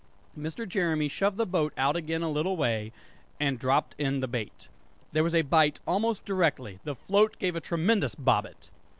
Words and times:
Mr. 0.35 0.67
Jeremy 0.67 1.07
shoved 1.07 1.37
the 1.37 1.45
boat 1.45 1.73
out 1.77 1.95
again 1.95 2.23
a 2.23 2.31
little 2.31 2.57
way, 2.57 2.91
and 3.39 3.59
dropped 3.59 3.93
in 3.99 4.19
the 4.19 4.27
bait. 4.27 4.67
There 5.11 5.23
was 5.23 5.35
a 5.35 5.43
bite 5.43 5.79
almost 5.85 6.25
directly; 6.25 6.79
the 6.83 6.95
float 6.95 7.37
gave 7.37 7.55
a 7.55 7.61
tremendous 7.61 8.15
bobbit! 8.15 8.71